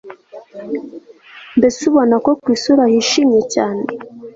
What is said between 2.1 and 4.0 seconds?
ko kwisura hishimye cyane